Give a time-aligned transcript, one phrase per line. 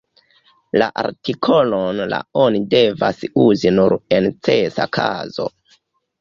[0.81, 5.49] La artikolon "la" oni devas uzi nur en necesa kazo.